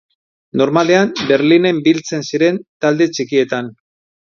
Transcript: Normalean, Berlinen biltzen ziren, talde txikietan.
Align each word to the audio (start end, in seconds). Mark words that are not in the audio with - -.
Normalean, 0.61 1.11
Berlinen 1.33 1.83
biltzen 1.89 2.27
ziren, 2.31 2.59
talde 2.87 3.11
txikietan. 3.19 3.73